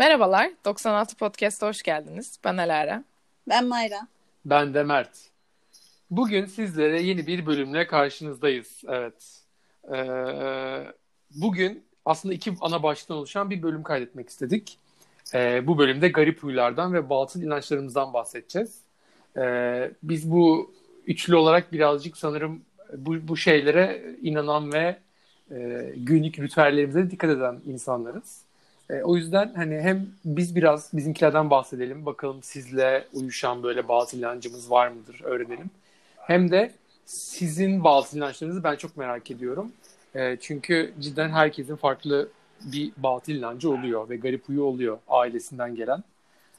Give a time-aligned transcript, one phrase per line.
[0.00, 2.38] Merhabalar, 96 Podcast'a hoş geldiniz.
[2.44, 3.04] Ben Alara.
[3.48, 4.08] Ben Mayra.
[4.44, 5.10] Ben de Mert.
[6.10, 8.82] Bugün sizlere yeni bir bölümle karşınızdayız.
[8.88, 9.42] Evet.
[9.94, 10.92] Ee,
[11.30, 14.78] bugün aslında iki ana başlıktan oluşan bir bölüm kaydetmek istedik.
[15.34, 18.78] Ee, bu bölümde garip huylardan ve batıl inançlarımızdan bahsedeceğiz.
[19.36, 20.74] Ee, biz bu
[21.06, 22.62] üçlü olarak birazcık sanırım
[22.96, 24.98] bu, bu şeylere inanan ve
[25.50, 28.49] e, günlük ritüellerimize dikkat eden insanlarız.
[28.90, 32.06] E, o yüzden hani hem biz biraz bizimkilerden bahsedelim.
[32.06, 35.70] Bakalım sizle uyuşan böyle batıl inancımız var mıdır öğrenelim.
[36.16, 36.72] Hem de
[37.06, 39.72] sizin batıl inançlarınızı ben çok merak ediyorum.
[40.14, 42.28] E, çünkü cidden herkesin farklı
[42.60, 46.04] bir batıl inancı oluyor ve garip huyu oluyor ailesinden gelen.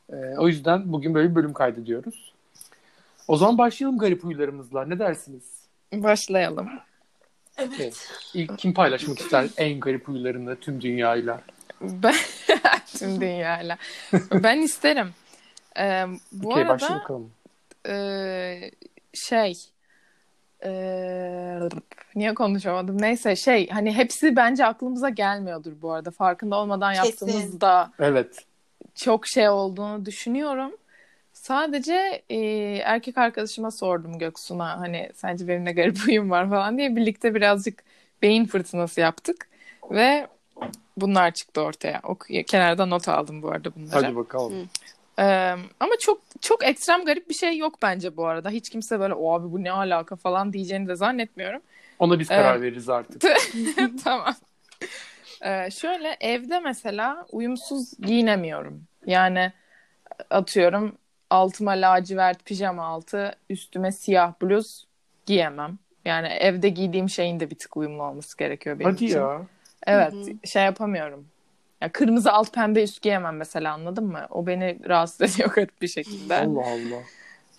[0.09, 2.34] E, o yüzden bugün böyle bir bölüm kaydediyoruz.
[3.27, 4.85] O zaman başlayalım garip huylarımızla.
[4.85, 5.43] Ne dersiniz?
[5.93, 6.70] Başlayalım.
[7.57, 7.73] Evet.
[7.73, 7.91] Okay.
[8.34, 11.41] İlk kim paylaşmak ister en garip huylarını tüm dünyayla?
[11.82, 12.15] Ben
[12.98, 13.77] tüm dünyayla.
[14.34, 15.10] ben isterim.
[15.79, 17.32] Ee, bu okay, arada başla bakalım.
[17.88, 18.71] e,
[19.13, 19.54] şey
[20.65, 21.60] e,
[22.15, 23.01] niye konuşamadım?
[23.01, 26.12] Neyse şey hani hepsi bence aklımıza gelmiyordur bu arada.
[26.12, 27.05] Farkında olmadan Kesin.
[27.05, 28.45] yaptığımızda Evet.
[28.95, 30.71] çok şey olduğunu düşünüyorum.
[31.34, 32.38] Sadece e,
[32.85, 37.84] erkek arkadaşıma sordum Göksu'na hani sence benim ne garip huyum var falan diye birlikte birazcık
[38.21, 39.49] beyin fırtınası yaptık
[39.91, 40.27] ve
[40.98, 42.01] bunlar çıktı ortaya.
[42.04, 42.15] O,
[42.48, 44.05] kenarda not aldım bu arada bunları.
[44.05, 44.70] Hadi bakalım.
[45.20, 48.49] Ee, ama çok çok ekstrem garip bir şey yok bence bu arada.
[48.49, 51.62] Hiç kimse böyle o abi bu ne alaka falan diyeceğini de zannetmiyorum.
[51.99, 52.62] Ona biz karar Evet.
[52.62, 53.21] veririz artık.
[54.04, 54.35] tamam.
[55.41, 58.84] Ee, şöyle evde mesela uyumsuz giyinemiyorum.
[59.05, 59.51] Yani
[60.29, 60.98] atıyorum
[61.29, 64.88] altıma lacivert pijama altı, üstüme siyah bluz
[65.25, 65.78] giyemem.
[66.06, 69.19] Yani evde giydiğim şeyin de bir tık uyumlu olması gerekiyor benim Hadi için.
[69.19, 69.41] ya.
[69.88, 71.28] Evet, Hı şey yapamıyorum.
[71.81, 74.28] Ya kırmızı alt pembe üst giyemem mesela anladın mı?
[74.29, 76.35] O beni rahatsız ediyor garip bir şekilde.
[76.35, 77.01] Allah Allah.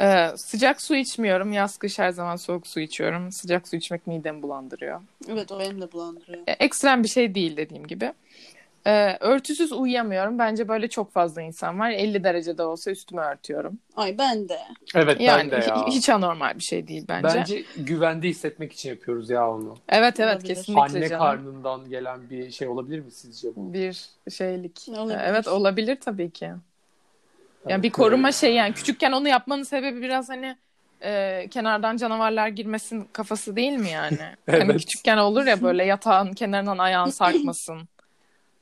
[0.01, 1.53] Ee, sıcak su içmiyorum.
[1.53, 3.33] Yaz kış her zaman soğuk su içiyorum.
[3.33, 5.01] Sıcak su içmek midemi bulandırıyor.
[5.29, 6.39] Evet o benim de bulandırıyor.
[6.47, 8.13] E, ekstrem bir şey değil dediğim gibi.
[8.87, 10.39] Ee, örtüsüz uyuyamıyorum.
[10.39, 11.91] Bence böyle çok fazla insan var.
[11.91, 13.79] 50 derecede olsa üstümü örtüyorum.
[13.97, 14.59] Ay ben de.
[14.95, 15.77] Evet Yani ben de ya.
[15.77, 17.29] hi- hiç anormal bir şey değil bence.
[17.29, 19.75] Bence güvende hissetmek için yapıyoruz ya onu.
[19.89, 20.55] Evet evet Olabilir.
[20.55, 21.19] kesinlikle Anne canım.
[21.19, 23.73] karnından gelen bir şey olabilir mi sizce bu?
[23.73, 24.87] Bir şeylik.
[24.89, 25.19] Olabilir.
[25.25, 26.45] Evet olabilir tabii ki.
[26.45, 26.61] Yani
[27.67, 30.57] Evet, bir koruma şey yani küçükken onu yapmanın sebebi biraz hani
[31.03, 34.19] e, kenardan canavarlar girmesin kafası değil mi yani?
[34.51, 34.81] Hani Evet.
[34.81, 37.89] küçükken olur ya böyle yatağın kenarından ayağın sarkmasın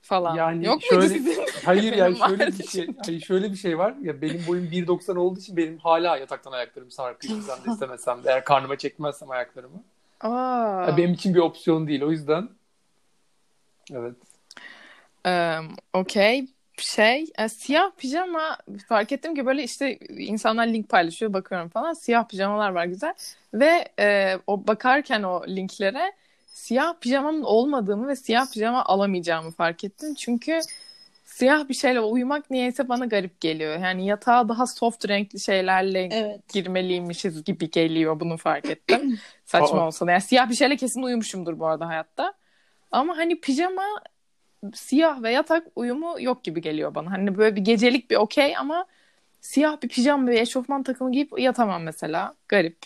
[0.03, 0.37] falan.
[0.37, 1.45] Yani Yok şöyle- muydu sizin?
[1.65, 3.95] Hayır yani şöyle bir şey, hayır şöyle bir şey var.
[4.03, 8.29] Ya benim boyum 1.90 olduğu için benim hala yataktan ayaklarım sarkıyor istemesem de istemesem de.
[8.31, 9.83] Eğer karnıma çekmezsem ayaklarımı.
[10.21, 10.85] Aa.
[10.89, 12.03] Ya benim için bir opsiyon değil.
[12.03, 12.49] O yüzden
[13.93, 14.15] evet.
[15.27, 15.57] Ee,
[15.93, 16.47] Okey.
[16.77, 21.93] Şey, e, siyah pijama fark ettim ki böyle işte insanlar link paylaşıyor bakıyorum falan.
[21.93, 23.15] Siyah pijamalar var güzel.
[23.55, 26.13] Ve e, o bakarken o linklere
[26.53, 30.15] siyah pijamamın olmadığımı ve siyah pijama alamayacağımı fark ettim.
[30.15, 30.61] Çünkü
[31.25, 33.79] siyah bir şeyle uyumak niyeyse bana garip geliyor.
[33.81, 36.53] Yani yatağa daha soft renkli şeylerle Evet.
[36.53, 39.21] girmeliymişiz gibi geliyor bunu fark ettim.
[39.45, 40.11] Saçma olsa da.
[40.11, 42.35] Yani siyah bir şeyle kesin uyumuşumdur bu arada hayatta.
[42.91, 43.85] Ama hani pijama
[44.75, 47.11] siyah ve yatak uyumu yok gibi geliyor bana.
[47.11, 48.87] Hani böyle bir gecelik bir okey ama
[49.41, 52.35] siyah bir pijama ve eşofman takımı giyip yatamam mesela.
[52.49, 52.79] Garip.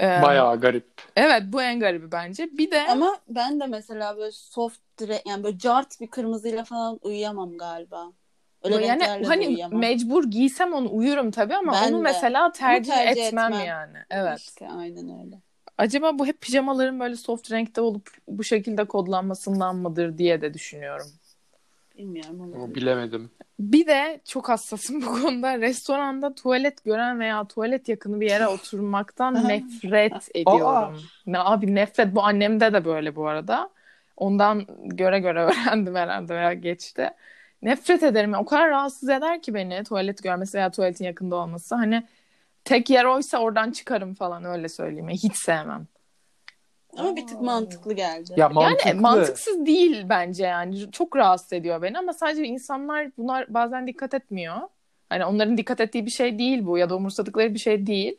[0.00, 0.86] Ee, Bayağı garip.
[1.16, 2.48] Evet bu en garibi bence.
[2.52, 6.98] Bir de Ama ben de mesela böyle soft renk yani böyle cart bir kırmızıyla falan
[7.02, 8.12] uyuyamam galiba.
[8.62, 9.80] Öyle yani hani uyuyamam.
[9.80, 12.02] mecbur giysem onu uyurum tabii ama Ben onu de.
[12.02, 13.66] mesela tercih, tercih etmem, etmem.
[13.66, 13.98] yani.
[14.10, 14.38] Evet.
[14.38, 15.40] İşte aynen öyle.
[15.78, 21.06] Acaba bu hep pijamaların böyle soft renkte olup bu şekilde kodlanmasından mıdır diye de düşünüyorum.
[21.98, 22.74] Bilmiyorum olabilir.
[22.74, 23.30] bilemedim.
[23.58, 25.58] Bir de çok hassasım bu konuda.
[25.58, 31.00] Restoranda tuvalet gören veya tuvalet yakını bir yere oturmaktan nefret ediyorum.
[31.26, 33.70] Ne abi nefret bu annemde de böyle bu arada.
[34.16, 37.10] Ondan göre göre öğrendim herhalde veya geçti.
[37.62, 38.34] Nefret ederim.
[38.34, 41.74] O kadar rahatsız eder ki beni tuvalet görmesi veya tuvaletin yakında olması.
[41.74, 42.02] Hani
[42.64, 45.08] tek yer oysa oradan çıkarım falan öyle söyleyeyim.
[45.08, 45.86] Hiç sevmem.
[46.96, 48.32] Ama bir tık mantıklı geldi.
[48.36, 48.88] Ya mantıklı.
[48.88, 50.92] Yani mantıksız değil bence yani.
[50.92, 54.56] Çok rahatsız ediyor beni ama sadece insanlar bunlar bazen dikkat etmiyor.
[55.08, 58.16] Hani onların dikkat ettiği bir şey değil bu ya da umursadıkları bir şey değil.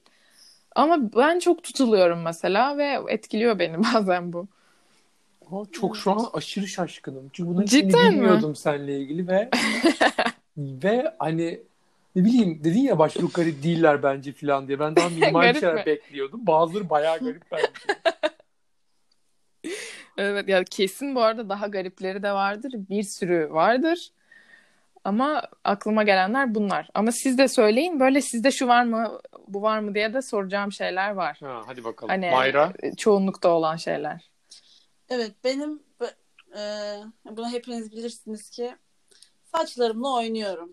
[0.75, 4.47] Ama ben çok tutuluyorum mesela ve etkiliyor beni bazen bu.
[5.51, 7.29] Aa, çok şu an aşırı şaşkınım.
[7.33, 8.19] Çünkü bunun Cidden Cidden mi?
[8.19, 9.49] bilmiyordum seninle ilgili ve
[10.57, 11.59] ve hani
[12.15, 14.79] ne bileyim dedin ya başlık garip değiller bence filan diye.
[14.79, 15.83] Ben daha minimal şeyler mi?
[15.85, 16.47] bekliyordum.
[16.47, 17.67] Bazıları bayağı garip bence.
[20.17, 22.71] Evet ya kesin bu arada daha garipleri de vardır.
[22.75, 24.11] Bir sürü vardır.
[25.03, 26.89] Ama aklıma gelenler bunlar.
[26.93, 30.71] Ama siz de söyleyin böyle sizde şu var mı bu var mı diye de soracağım
[30.71, 31.37] şeyler var.
[31.43, 32.09] Ha, hadi bakalım.
[32.09, 32.73] Hani Mayra.
[32.97, 34.29] çoğunlukta olan şeyler.
[35.09, 35.79] Evet benim
[36.57, 36.61] e,
[37.31, 38.75] bunu hepiniz bilirsiniz ki
[39.55, 40.69] saçlarımla oynuyorum.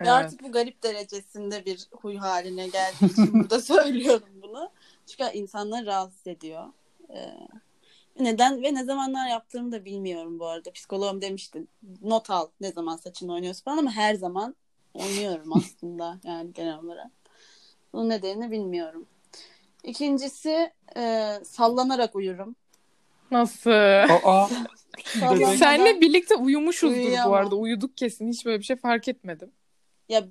[0.00, 0.08] Ve Evet.
[0.12, 4.70] artık bu garip derecesinde bir huy haline geldiği için burada söylüyorum bunu.
[5.06, 6.64] Çünkü insanları rahatsız ediyor.
[7.10, 7.34] Ee,
[8.24, 10.72] neden ve ne zamanlar yaptığımı da bilmiyorum bu arada.
[10.72, 11.66] Psikoloğum demişti
[12.02, 14.56] not al ne zaman saçını oynuyorsun falan ama her zaman
[14.94, 17.10] oynuyorum aslında yani genel olarak.
[17.92, 19.06] Bunun nedenini bilmiyorum.
[19.84, 22.56] İkincisi e, sallanarak uyurum.
[23.30, 23.70] Nasıl?
[23.70, 24.48] Aa,
[25.56, 27.34] Senle birlikte uyumuşuzdur bu Uyuyamam.
[27.34, 27.56] arada.
[27.56, 28.28] Uyuduk kesin.
[28.28, 29.50] Hiç böyle bir şey fark etmedim.
[30.08, 30.24] Ya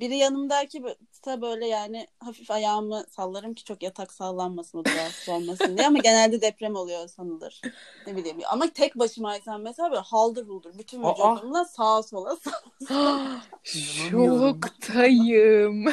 [0.00, 0.82] biri yanımdaki
[1.26, 5.86] da böyle yani hafif ayağımı sallarım ki çok yatak sallanmasın o da rahatsız olmasın diye
[5.86, 7.60] ama genelde deprem oluyor sanılır.
[8.06, 12.36] Ne bileyim ama tek başımaysam mesela böyle haldır huldur bütün vücudumla sağa sola
[12.88, 13.42] sağ-
[13.74, 14.60] İnanamıyorum.
[14.80, 15.84] Şoktayım.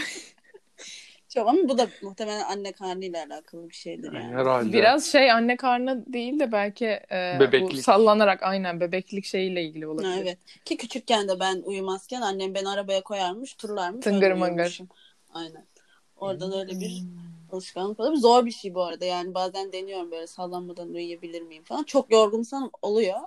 [1.30, 4.36] Çok ama bu da muhtemelen anne karnıyla alakalı bir şeydir yani.
[4.36, 4.74] Herhalde.
[4.74, 7.84] Biraz şey anne karnı değil de belki e, bu Bebeklik.
[7.84, 10.10] sallanarak aynen bebeklik şeyiyle ilgili olabilir.
[10.10, 10.38] Ha, evet.
[10.66, 14.04] Ki küçükken de ben uyumazken annem beni arabaya koyarmış, turlarmış.
[14.04, 14.88] Tıngır uyumuşum.
[15.34, 15.66] Aynen.
[16.18, 17.04] Oradan öyle bir
[17.52, 18.22] alışkanlık olabilir.
[18.22, 19.06] Zor bir şey bu arada.
[19.06, 21.84] Yani bazen deniyorum böyle sallanmadan uyuyabilir miyim falan.
[21.84, 23.20] Çok yorgunsam oluyor.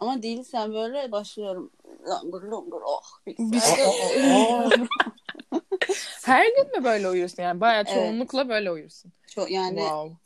[0.00, 1.70] Ama değilsen böyle başlıyorum.
[2.08, 3.02] Langur lungur oh.
[3.26, 3.56] Bir.
[4.32, 4.70] Aa,
[6.24, 7.60] Her gün mü böyle uyursun yani?
[7.60, 7.94] Bayağı Evet.
[7.94, 9.12] çoğunlukla böyle uyursun.
[9.26, 10.16] Çok yani Wow.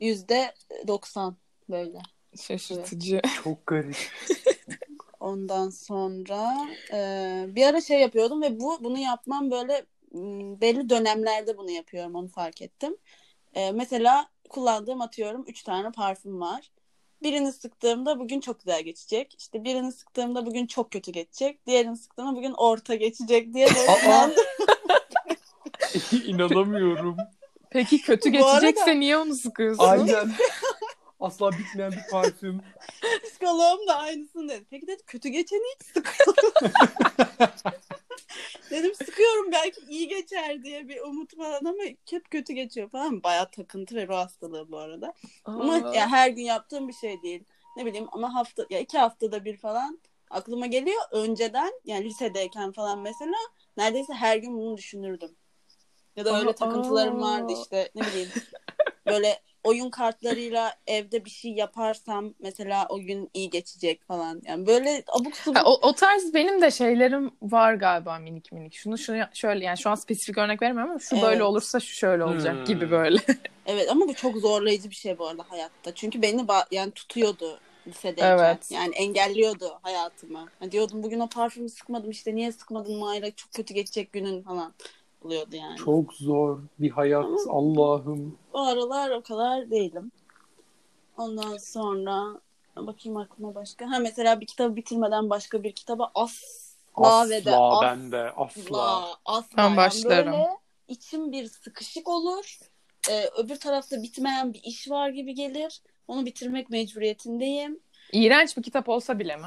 [0.00, 0.54] yüzde
[0.86, 1.36] doksan
[1.70, 1.98] böyle.
[2.40, 3.20] Şaşırtıcı.
[3.44, 3.96] çok garip.
[5.20, 6.54] Ondan sonra
[6.92, 9.84] e, bir ara şey yapıyordum ve bu bunu yapmam böyle
[10.60, 12.96] belli dönemlerde bunu yapıyorum onu fark ettim.
[13.54, 16.70] E, mesela kullandığım atıyorum 3 tane parfüm var.
[17.22, 19.34] Birini sıktığımda bugün çok güzel geçecek.
[19.38, 21.66] İşte birini sıktığımda bugün çok kötü geçecek.
[21.66, 23.90] Diğerini sıktığımda bugün orta geçecek diye böyle.
[26.26, 27.16] İnanamıyorum.
[27.70, 29.84] Peki kötü Bu arada- geçecekse niye onu sıkıyorsun?
[29.84, 30.32] Aynen.
[31.20, 32.60] Asla bitmeyen bir parfüm.
[33.24, 34.64] Psikoloğum da aynısını dedi.
[34.70, 36.52] Peki dedi kötü geçeni hiç sıkıyorum.
[38.70, 43.22] Dedim sıkıyorum belki iyi geçer diye bir umut falan ama hep kötü geçiyor falan.
[43.22, 45.12] Bayağı takıntı ve ruh hastalığı bu arada.
[45.44, 45.94] Ama Aa.
[45.94, 47.44] ya her gün yaptığım bir şey değil.
[47.76, 49.98] Ne bileyim ama hafta ya iki haftada bir falan
[50.30, 51.02] aklıma geliyor.
[51.10, 53.36] Önceden yani lisedeyken falan mesela
[53.76, 55.30] neredeyse her gün bunu düşünürdüm.
[56.16, 56.54] Ya da öyle Aa.
[56.54, 58.28] takıntılarım vardı işte ne bileyim.
[59.06, 64.42] Böyle oyun kartlarıyla evde bir şey yaparsam mesela o gün iyi geçecek falan.
[64.44, 65.56] Yani böyle abuk subuk.
[65.56, 68.74] Ha, o, o tarz benim de şeylerim var galiba minik minik.
[68.74, 71.24] Şunu şunu şöyle yani şu an spesifik örnek vermiyorum ama şu Evet.
[71.24, 72.64] böyle olursa şu şöyle olacak Hmm.
[72.64, 73.18] gibi böyle.
[73.66, 75.94] Evet ama bu çok zorlayıcı bir şey bu arada hayatta.
[75.94, 78.38] Çünkü beni ba- yani tutuyordu lisedeyken.
[78.38, 78.70] Evet.
[78.70, 80.48] Yani engelliyordu hayatımı.
[80.60, 84.74] Yani diyordum bugün o parfümü sıkmadım işte niye sıkmadın Mayra çok kötü geçecek günün falan
[85.24, 85.76] oluyordu yani.
[85.76, 87.26] Çok zor bir hayat.
[87.48, 88.38] Allah'ım.
[88.52, 90.12] Bu aralar o kadar değilim.
[91.18, 92.40] Ondan sonra
[92.76, 93.90] bakayım aklıma başka.
[93.90, 98.30] Ha mesela bir kitabı bitirmeden başka bir kitaba asla, ve de Asla asla ben de
[98.36, 99.08] asla.
[99.24, 99.56] asla.
[99.56, 100.32] Ben Yani başlarım.
[100.32, 100.48] Böyle
[100.88, 102.58] içim bir sıkışık olur.
[103.10, 105.82] Ee, öbür tarafta bitmeyen bir iş var gibi gelir.
[106.08, 107.80] Onu bitirmek mecburiyetindeyim.
[108.12, 109.46] İğrenç bir kitap olsa bile mi?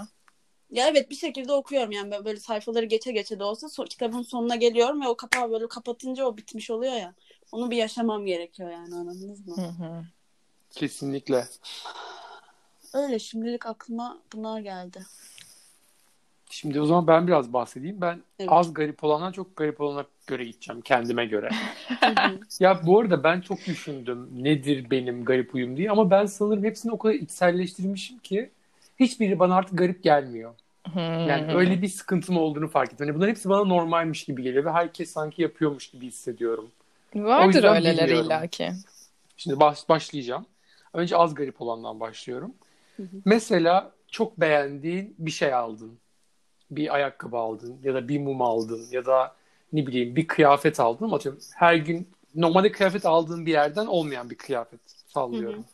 [0.71, 4.21] Ya evet bir şekilde okuyorum yani Ben böyle sayfaları geçe geçe de olsa so- kitabın
[4.21, 7.13] sonuna geliyorum ve o kapağı böyle kapatınca o bitmiş oluyor ya.
[7.51, 9.55] Onu bir yaşamam gerekiyor yani anladınız mı?
[9.55, 10.05] Hı hı.
[10.71, 11.45] Kesinlikle.
[12.93, 15.05] Öyle şimdilik aklıma bunlar geldi.
[16.49, 18.01] Şimdi o zaman ben biraz bahsedeyim.
[18.01, 18.49] Ben Evet.
[18.51, 21.49] az garip olandan çok garip olana göre gideceğim kendime göre.
[21.99, 22.39] Hı hı.
[22.59, 26.91] ya bu arada ben çok düşündüm nedir benim garip uyum diye ama ben sanırım hepsini
[26.91, 28.51] o kadar içselleştirmişim ki
[28.99, 30.53] hiçbiri bana artık garip gelmiyor.
[30.95, 33.07] Yani öyle bir sıkıntım olduğunu fark ettim.
[33.07, 36.71] Yani bunların hepsi bana normalmiş gibi geliyor ve herkes sanki yapıyormuş gibi hissediyorum.
[37.15, 38.71] O Vardır yüzden öyleleri illaki.
[39.37, 40.45] Şimdi baş, başlayacağım.
[40.93, 42.53] Önce az garip olandan başlıyorum.
[42.97, 43.21] Hı hı.
[43.25, 45.97] Mesela çok beğendiğin bir şey aldın.
[46.71, 49.35] Bir ayakkabı aldın ya da bir mum aldın ya da
[49.73, 51.11] ne bileyim bir kıyafet aldın.
[51.11, 55.65] Atıyorum her gün normalde kıyafet aldığın bir yerden olmayan bir kıyafet sallıyorum.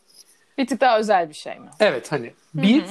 [0.57, 1.69] Bir tık daha özel bir şey mi?
[1.79, 2.87] Evet hani bir hı.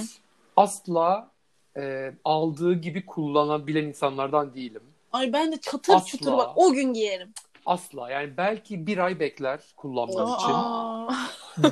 [0.56, 1.30] asla
[1.76, 4.82] e, aldığı gibi kullanabilen insanlardan değilim.
[5.12, 6.06] Ay ben de çatır Asla.
[6.06, 7.34] çutur bak o gün giyerim.
[7.66, 10.54] Asla yani belki bir ay bekler kullanmam için.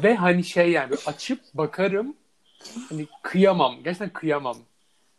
[0.03, 2.17] Ve hani şey yani açıp bakarım
[2.89, 3.75] hani kıyamam.
[3.85, 4.57] Gerçekten kıyamam.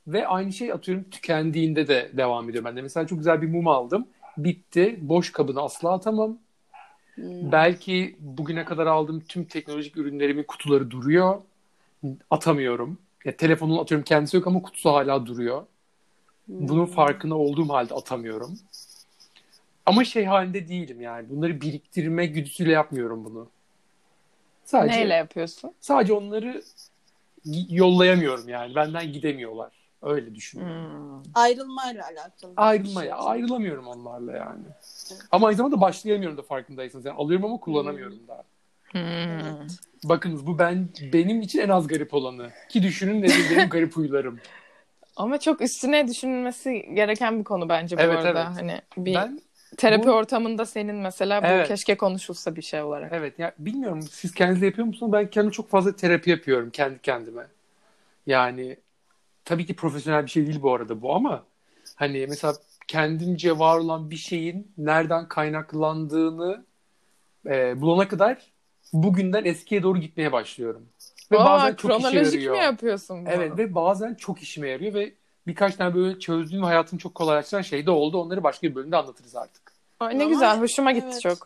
[0.07, 2.81] Ve aynı şey atıyorum tükendiğinde de devam ediyor bende.
[2.81, 4.07] Mesela çok güzel bir mum aldım.
[4.37, 4.99] Bitti.
[5.01, 6.37] Boş kabını asla atamam.
[7.19, 7.51] Hmm.
[7.51, 11.41] Belki bugüne kadar aldığım tüm teknolojik ürünlerimin kutuları duruyor.
[12.31, 12.97] Atamıyorum.
[13.25, 15.65] Ya telefonun atıyorum kendisi yok ama kutusu hala duruyor.
[16.47, 18.59] Bunun farkına olduğum halde atamıyorum.
[19.85, 21.29] Ama şey halinde değilim yani.
[21.29, 23.49] Bunları biriktirme güdüsüyle yapmıyorum bunu.
[24.65, 25.73] Sadece, Neyle yapıyorsun?
[25.81, 26.63] Sadece onları
[27.69, 28.75] yollayamıyorum yani.
[28.75, 29.78] Benden gidemiyorlar.
[30.01, 31.23] Öyle düşünüyorum.
[31.25, 31.31] Hmm.
[31.33, 32.53] Ayrılmayla alakalı.
[32.57, 33.27] Ayrılmaya, şey.
[33.29, 34.63] ayrılamıyorum onlarla yani.
[34.65, 35.19] Evet.
[35.31, 37.05] Ama aynı zamanda başlayamıyorum da farkındaysanız.
[37.05, 38.43] Yani alıyorum ama kullanamıyorum da.
[38.91, 39.01] Hmm.
[39.01, 39.71] Evet.
[40.03, 42.49] Bakınız bu ben benim için en az garip olanı.
[42.69, 44.39] Ki düşünün nedir benim garip huylarım.
[45.15, 48.29] Ama çok üstüne düşünülmesi gereken bir konu bence bu Evet, arada.
[48.29, 48.61] evet.
[48.61, 49.39] Hani bir Ben
[49.77, 51.67] terapi bu- ortamında senin mesela bu Evet.
[51.67, 53.11] keşke konuşulsa bir şey olarak.
[53.13, 55.11] evet ya bilmiyorum siz kendiniz yapıyor musunuz?
[55.11, 57.47] Ben kendim çok fazla terapi yapıyorum kendi kendime.
[58.27, 58.77] Yani
[59.49, 61.43] tabii ki profesyonel bir şey değil bu arada bu ama
[61.95, 62.53] hani mesela
[62.87, 66.65] kendimce var olan bir şeyin nereden kaynaklandığını
[67.45, 68.51] e, bulana kadar
[68.93, 70.89] bugünden eskiye doğru gitmeye başlıyorum.
[71.31, 72.55] Ve Aa, bazen çok işe kronolojik yarıyor.
[72.55, 73.33] mi yapıyorsun bunu?
[73.33, 75.13] Evet ve bazen çok işime yarıyor ve
[75.47, 78.17] birkaç tane böyle çözdüğüm hayatımı çok kolaylaştıran şey de oldu.
[78.21, 79.73] Onları başka bir bölümde anlatırız artık.
[79.99, 81.21] Ay, ne Ama- güzel, hoşuma gitti Evet.
[81.21, 81.37] çok.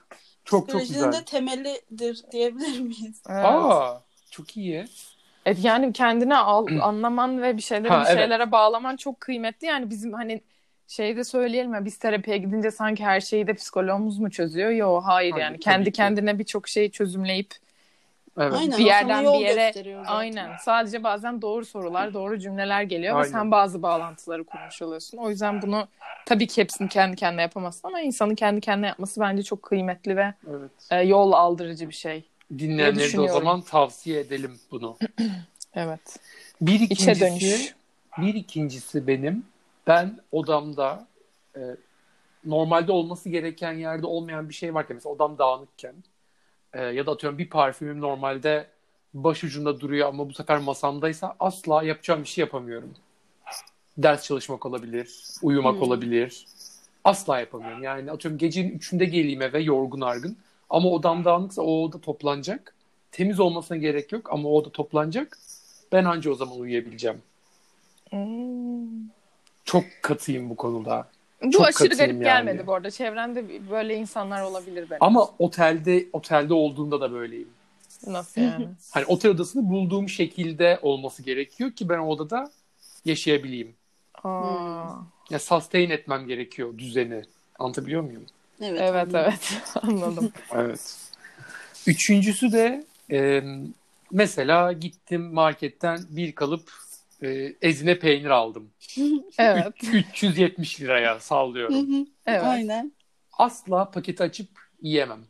[0.46, 1.22] Çok çok Psikolojinin güzel.
[1.22, 3.22] de temelidir diyebilir miyiz?
[3.30, 3.46] Evet.
[3.46, 4.86] Aa, çok iyi.
[5.46, 8.18] Evet, yani kendine al, anlaman ve bir şeyleri Ha, bir evet.
[8.18, 9.68] şeylere bağlaman çok kıymetli.
[9.68, 10.42] Yani bizim hani
[10.88, 14.70] şeyde söyleyelim ya biz terapiye gidince sanki her şeyi de psikologumuz mu çözüyor?
[14.70, 15.92] Yo hayır Hayır, yani kendi ki.
[15.92, 17.54] kendine birçok şeyi çözümleyip
[18.38, 18.54] Evet.
[18.54, 19.74] Aynen, bir yerden bir yere
[20.08, 23.32] aynen sadece bazen doğru sorular, doğru cümleler geliyor ve Aynen.
[23.32, 25.18] sen bazı bağlantıları kurmuş oluyorsun.
[25.18, 25.88] O yüzden bunu
[26.26, 30.34] tabii ki hepsini kendi kendine yapamazsın ama insanın kendi kendine yapması bence çok kıymetli ve
[30.50, 30.72] Evet.
[30.92, 32.24] e, yol aldırıcı bir şey.
[32.60, 34.98] Dinleyenlere de o zaman tavsiye edelim bunu.
[35.76, 36.20] Evet.
[36.62, 37.76] Bir İçe ikincisi, dönüş.
[38.18, 39.46] bir ikincisi benim.
[39.88, 41.08] Ben odamda
[41.56, 41.62] e,
[42.46, 45.96] normalde olması gereken yerde olmayan bir şey varken mesela odam dağınıkken
[46.74, 48.68] e, ya da atıyorum bir parfümüm normalde
[49.14, 52.94] başucunda duruyor ama bu sefer masamdaysa asla yapacağım bir şey yapamıyorum.
[53.98, 55.82] Ders çalışmak olabilir, uyumak Hmm.
[55.82, 56.46] olabilir.
[57.04, 57.84] Asla yapamıyorum.
[57.84, 60.38] Yani atıyorum gecenin üçünde geleyim eve yorgun argın
[60.70, 62.76] ama odam dağınıksa o oda toplanacak.
[63.12, 65.38] Temiz olmasına gerek yok ama o oda toplanacak.
[65.92, 67.22] Ben anca o zaman uyuyabileceğim.
[68.10, 69.10] Hmm.
[69.66, 71.08] Çok katıyım bu konuda.
[71.44, 72.24] Bu Çok aşırı garip yani.
[72.24, 72.92] gelmedi bu arada.
[72.92, 75.04] Çevrende böyle insanlar olabilir benim.
[75.04, 77.50] Ama otelde otelde olduğunda da böyleyim.
[78.08, 78.68] Nasıl yani?
[78.92, 82.52] Hani otel odasını bulduğum şekilde olması gerekiyor ki ben o odada
[83.06, 83.76] yaşayabileyim.
[84.24, 84.86] Aa.
[85.30, 87.22] Ya sustain etmem gerekiyor düzeni.
[87.60, 88.26] Anlatabiliyor muyum?
[88.62, 88.82] Evet.
[88.82, 89.16] Evet anladım.
[89.16, 90.32] evet anladım.
[90.56, 90.98] Evet.
[91.88, 93.44] Üçüncüsü de e,
[94.12, 96.72] mesela gittim marketten bir kalıp
[97.22, 98.70] e, ezine peynir aldım.
[99.38, 102.00] Evet Üç- 370 liraya sallıyorum.
[102.00, 102.44] hı, evet.
[102.44, 102.92] Aynen.
[103.38, 104.48] Asla paketi açıp
[104.82, 105.26] yiyemem.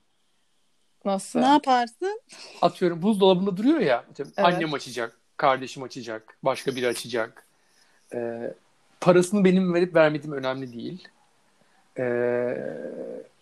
[1.06, 1.40] Nasıl?
[1.40, 2.22] Ne yaparsın?
[2.62, 3.98] Atıyorum buzdolabında duruyor ya.
[3.98, 4.54] atıyorum Evet.
[4.54, 7.46] Annem açacak, kardeşim açacak, başka biri açacak.
[8.14, 8.54] Ee,
[9.02, 11.08] parasını benim verip vermediğim önemli değil.
[12.00, 12.56] Ee,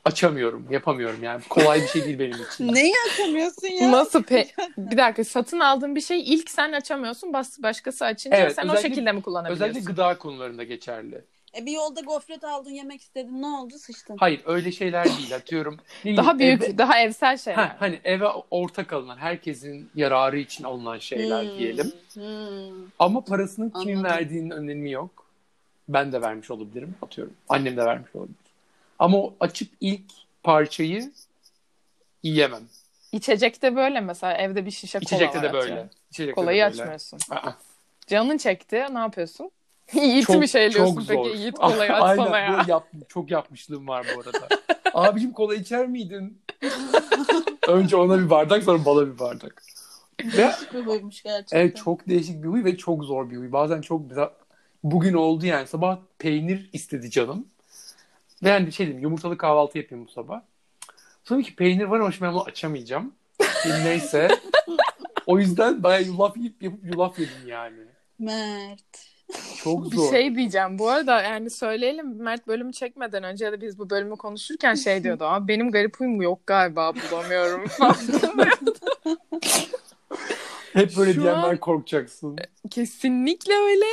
[0.05, 1.41] açamıyorum, yapamıyorum yani.
[1.49, 2.73] Kolay bir şey değil benim için.
[2.73, 3.91] Neyi açamıyorsun ya?
[3.91, 8.55] Nasıl pe bir dakika satın aldığın bir şey ilk sen açamıyorsun bas başkası açınca Evet,
[8.55, 9.65] sen o şekilde mi kullanabiliyorsun?
[9.69, 11.21] Özellikle gıda konularında geçerli.
[11.57, 14.17] E bir yolda gofret aldın yemek istedin ne oldu sıçtın.
[14.19, 15.35] Hayır öyle şeyler değil.
[15.35, 15.77] Atıyorum.
[16.05, 17.57] ne Daha büyük, eve- daha evsel şeyler.
[17.59, 21.91] Ha, hani eve ortak alınan, herkesin yararı için alınan şeyler Hmm, diyelim.
[22.13, 22.85] hmm.
[22.99, 24.03] Ama parasının kimin Anladım.
[24.17, 25.25] verdiğinin önemi yok.
[25.89, 27.33] Ben de vermiş olabilirim atıyorum.
[27.49, 28.35] Annem de vermiş olabilir.
[29.01, 30.01] Ama o açıp ilk
[30.43, 31.11] parçayı
[32.23, 32.63] yiyemem.
[33.11, 35.63] İçecekte böyle mesela evde bir şişe kola İçecekte var de böyle.
[35.73, 35.89] atıyorum.
[36.11, 36.81] İçecekte Kolayı de böyle.
[36.81, 37.19] açmıyorsun.
[37.29, 37.51] Aa,
[38.07, 39.51] Canın çekti ne yapıyorsun?
[39.93, 41.37] Yiğit mi şeyliyorsun peki?
[41.37, 42.65] Yiğit kolayı açsana Aynen, ya.
[42.65, 44.47] bu yap, çok yapmışlığım var bu arada.
[44.93, 46.41] Abicim kola içer miydin?
[47.67, 49.63] Önce ona bir bardak sonra bana bir bardak.
[50.23, 51.57] Ve Bir huymuş gerçekten.
[51.59, 53.51] Evet çok değişik bir huy ve çok zor bir huy.
[53.51, 54.33] Bazen çok mesela
[54.83, 57.47] bugün oldu yani sabah peynir istedi canım.
[58.41, 60.41] Yani şey dedim yumurtalı kahvaltı yapayım bu sabah.
[61.23, 63.13] Sonra ki peynir var ama şimdi ben bunu açamayacağım.
[63.83, 64.27] Neyse.
[65.25, 67.77] o yüzden bayağı yulaf yiyip yapıp yulaf yedim yani.
[68.19, 69.11] Mert.
[69.63, 70.11] Çok Bir zor.
[70.11, 70.79] şey diyeceğim.
[70.79, 75.03] Bu arada yani söyleyelim Mert bölümü çekmeden önce ya da biz bu bölümü konuşurken şey
[75.03, 75.23] diyordu.
[75.23, 77.65] Abi benim garip huyum yok galiba bulamıyorum.
[80.73, 82.37] Hep böyle Şu diyenler an- korkacaksın.
[82.69, 83.85] Kesinlikle öyle.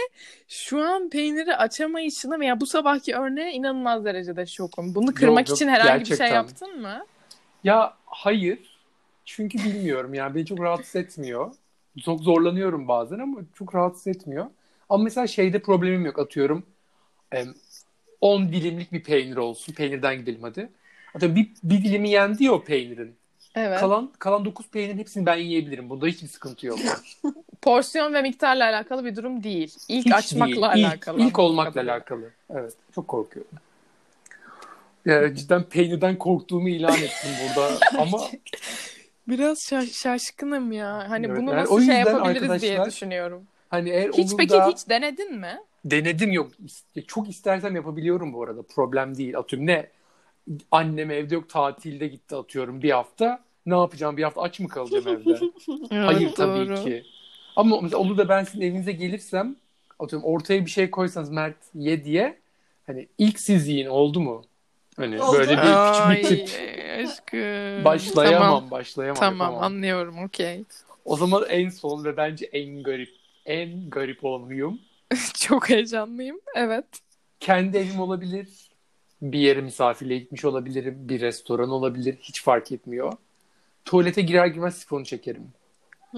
[0.49, 4.95] Şu an peyniri açamayışını veya bu sabahki örneğe inanılmaz derecede şokum.
[4.95, 6.27] Bunu kırmak yok, için herhangi bir gerçekten.
[6.27, 7.07] şey yaptın mı?
[7.65, 8.79] Ya hayır.
[9.25, 11.53] Çünkü bilmiyorum yani beni çok rahatsız etmiyor.
[12.05, 14.47] Çok zorlanıyorum bazen ama çok rahatsız etmiyor.
[14.89, 16.67] Ama mesela şeyde problemim yok atıyorum.
[17.33, 17.55] em,
[18.21, 19.73] 10 dilimlik bir peynir olsun.
[19.73, 20.69] Peynirden gidelim hadi.
[21.15, 23.15] Atıyorum bir, bir dilimi yendi ya o peynirin.
[23.55, 23.81] Evet.
[23.81, 25.91] Kalan kalan 9 peynirin hepsini ben yiyebilirim.
[25.91, 26.79] Bunda hiçbir sıkıntı yok.
[27.63, 29.77] porsiyon ve miktarla alakalı bir durum değil.
[29.89, 30.87] İlk Hiç açmakla değil.
[30.87, 31.21] İlk- alakalı.
[31.21, 31.95] İlk, olmakla Kadarıyla.
[31.95, 32.31] alakalı.
[32.51, 32.73] Evet.
[32.95, 33.51] Çok korkuyorum.
[35.07, 38.21] Ya, cidden peynirden korktuğumu ilan ettim burada ama
[39.29, 41.11] Biraz şaş- şaşkınım ya.
[41.11, 43.47] Hani Evet, bunu yani nasıl şey yapabiliriz diye düşünüyorum.
[43.71, 45.59] hani eğer Hiç peki da hiç denedin mi?
[45.85, 46.51] denedim yok.
[47.07, 48.63] Çok istersem yapabiliyorum bu arada.
[48.63, 49.39] Problem değil.
[49.39, 49.87] Atıyorum ne
[50.71, 53.41] annem evde yok tatilde gitti atıyorum bir hafta.
[53.67, 55.39] Ne yapacağım bir hafta aç mı kalacağım evde?
[56.07, 56.85] Hayır tabii doğru.
[56.85, 57.03] ki.
[57.57, 59.57] Ama mesela olur da ben sizin evinize gelirsem
[59.99, 62.39] atıyorum ortaya bir şey koysanız Mert ye diye
[62.87, 64.45] hani ilk siz yiyin oldu mu?
[64.97, 65.39] Hani Oldu.
[65.39, 66.49] böyle bir küçük Ay bir tip
[67.05, 67.85] aşkım.
[67.85, 69.21] başlayamam Tamam, başlayamam.
[69.21, 69.63] tamam yapamam.
[69.63, 70.65] anlıyorum okey.
[71.05, 73.11] O zaman en son ve bence en garip
[73.47, 74.81] en garip olan huyum
[75.35, 76.41] Çok heyecanlıyım.
[76.55, 76.85] Evet.
[77.41, 78.68] kendi evim olabilir.
[79.23, 80.97] Bir yere misafirliğe gitmiş olabilirim.
[81.09, 82.17] Bir restoran olabilir.
[82.21, 83.13] Hiç fark etmiyor.
[83.85, 85.53] Tuvalete girer girmez sifonu çekerim.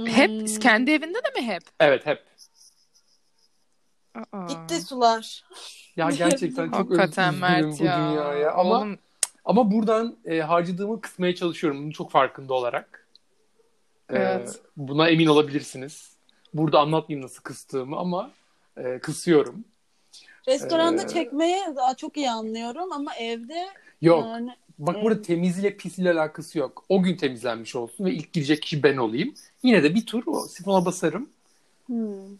[0.07, 0.47] Hep Hmm.
[0.47, 1.63] kendi evinde de mi hep?
[1.81, 2.25] Evet hep.
[4.33, 4.47] Aa.
[4.47, 5.45] Gitti sular.
[5.97, 7.97] Ya gerçekten çok Hakikaten Mert bu ya.
[8.11, 8.53] dünyaya.
[8.53, 8.99] Ama Oğlum,
[9.45, 11.81] Ama buradan e, harcadığımı kısmaya çalışıyorum.
[11.83, 13.07] Bunun çok farkında olarak.
[14.11, 14.61] E, Evet.
[14.77, 16.17] Buna emin olabilirsiniz.
[16.55, 18.31] Burada anlatmayayım nasıl kıstığımı ama
[18.77, 19.65] e, kısıyorum.
[20.49, 23.67] Restoranda Ee, çekmeye daha çok iyi anlıyorum ama evde
[24.03, 24.25] Yok.
[24.25, 25.05] yani Bak Evet.
[25.05, 26.85] burada temizle pisle alakası yok.
[26.89, 29.35] O gün temizlenmiş olsun ve ilk girecek kişi ben olayım.
[29.63, 31.29] Yine de bir tur o sifona basarım.
[31.87, 32.37] hmm.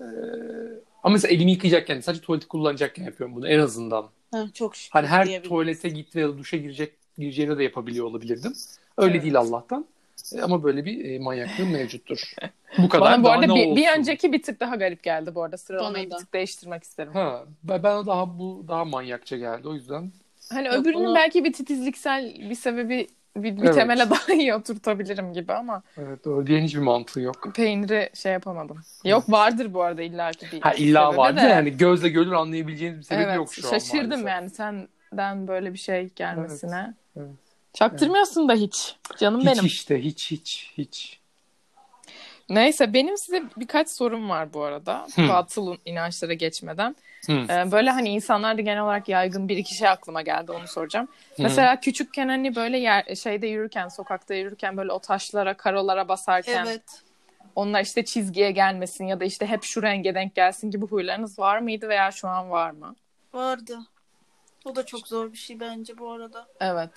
[1.03, 4.07] Ama mesela elimi yıkayacakken sadece tuvaleti kullanacakken yapıyorum bunu en azından.
[4.31, 8.53] Heh, çok şükür Hani her tuvalete git ve duşa girecek gireceğine de yapabiliyor olabilirdim.
[8.99, 9.23] Öyle Evet.
[9.23, 9.87] değil Allah'tan.
[10.37, 12.33] E, Ama böyle bir e, manyaklığım mevcuttur.
[12.79, 13.77] Bu kadar Bana bu arada bir, olsun?
[13.77, 15.57] bir önceki bir tık daha garip geldi bu arada.
[15.57, 17.13] Sıralamayı bir tık değiştirmek isterim.
[17.13, 20.13] Ha, ben ben daha bu daha manyakça geldi o yüzden.
[20.53, 23.75] Hani Yok, öbürünün onu- belki bir titizliksel bir sebebi bir, bir Evet.
[23.75, 27.49] temele daha iyi oturtabilirim gibi ama Evet öyle diyen hiçbir mantığı yok.
[27.55, 28.79] peyniri şey yapamadım.
[29.05, 31.47] Yok vardır bu arada illaki bir Ha illa sebebi vardı de.
[31.47, 34.29] yani gözle görülür anlayabileceğiniz bir sebebi evet, yok şu an şaşırdım maalesef.
[34.29, 36.95] yani senden böyle bir şey gelmesine.
[37.17, 37.50] Evet, evet.
[37.75, 38.97] Çaktırmıyorsun da hiç.
[39.19, 39.67] Canım Hiç benim.
[39.67, 41.21] işte hiç hiç hiç.
[42.49, 45.07] Neyse benim size birkaç sorum var bu arada.
[45.15, 45.29] Hı.
[45.29, 46.97] Batıl inançlara geçmeden.
[47.27, 47.33] Hı.
[47.33, 51.09] Ee, böyle hani insanlarda genel olarak yaygın bir iki şey aklıma geldi onu soracağım.
[51.39, 57.03] Mesela küçükken hani böyle yer, şeyde yürürken, sokakta yürürken böyle o taşlara, karolara basarken Evet.
[57.57, 61.59] onlar işte çizgiye gelmesin ya da işte hep şu renge denk gelsin gibi huylarınız var
[61.59, 62.97] mıydı veya şu an var mı?
[63.33, 63.79] Vardı.
[64.65, 66.47] O da çok zor bir şey bence bu arada.
[66.61, 66.91] Evet.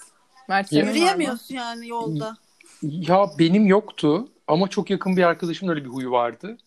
[0.50, 0.98] Mert senin var mı?
[0.98, 2.38] Yürüyemiyorsun yani yolda.
[2.84, 6.58] Ya benim yoktu ama çok yakın bir arkadaşımın öyle bir huyu vardı.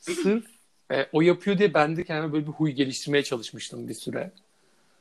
[0.00, 0.44] Sırf
[0.92, 4.32] e, o yapıyor diye ben de kendime böyle bir huy geliştirmeye çalışmıştım bir süre.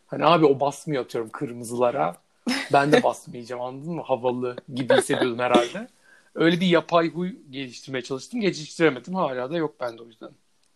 [0.07, 2.15] Hani abi o basmıyor atıyorum kırmızılara.
[2.73, 4.01] Ben de basmayacağım anladın mı?
[4.01, 5.87] Havalı gibi hissediyordum herhalde.
[6.35, 8.41] Öyle bir yapay huy geliştirmeye çalıştım.
[8.41, 9.15] Geliştiremedim.
[9.15, 10.29] Hala da yok bende o yüzden.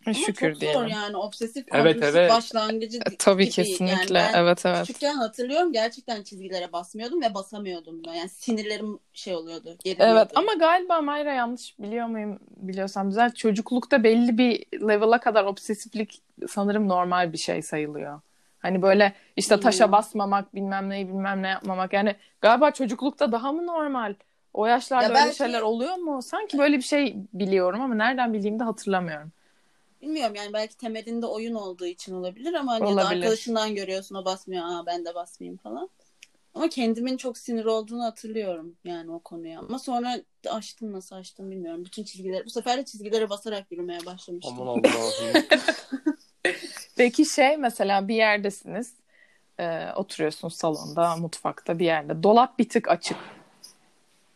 [0.05, 0.79] Ama Şükür çok diyelim.
[0.81, 2.31] zor yani obsesif Evet, kompulsif evet.
[2.31, 3.53] başlangıcı E, Tabii gibi.
[3.53, 4.19] kesinlikle.
[4.19, 4.87] Yani evet evet.
[4.87, 8.05] küçükken hatırlıyorum gerçekten çizgilere basmıyordum ve basamıyordum.
[8.05, 8.13] da.
[8.15, 9.77] Yani sinirlerim şey oluyordu.
[9.83, 10.13] geriliyordu.
[10.19, 16.21] Evet ama galiba Mayra yanlış biliyor muyum biliyorsam güzel çocuklukta belli bir level'a kadar obsesiflik
[16.47, 18.21] sanırım normal bir şey sayılıyor.
[18.59, 19.91] Hani böyle işte taşa Bilmiyorum.
[19.91, 24.13] basmamak bilmem neyi bilmem ne yapmamak yani galiba çocuklukta daha mı normal?
[24.53, 26.21] O yaşlarda Ya öyle belki- şeyler oluyor mu?
[26.21, 29.31] Sanki böyle bir şey biliyorum ama nereden bildiğimi de hatırlamıyorum.
[30.03, 33.17] Bilmiyorum yani belki temelinde oyun olduğu için olabilir ama hani Olabilir.
[33.17, 35.89] arkadaşından görüyorsun o basmıyor aa ben de basmayayım falan.
[36.53, 39.59] Ama kendimin çok sinir olduğunu hatırlıyorum yani o konuya.
[39.59, 41.85] Ama sonra açtım nasıl açtım bilmiyorum.
[41.85, 44.61] Bütün çizgileri bu sefer de çizgilere basarak yürümeye başlamıştım.
[44.61, 45.45] Aman Allah'ım.
[46.97, 48.93] Peki şey mesela bir yerdesiniz
[49.59, 53.17] e, oturuyorsunuz salonda mutfakta bir yerde dolap bir tık açık.